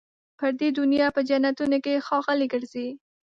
پر 0.37 0.51
دې 0.59 0.69
دنیا 0.79 1.07
په 1.15 1.21
جنتونو 1.29 1.77
کي 1.85 1.93
ښاغلي 2.05 2.47
ګرځي 2.53 2.87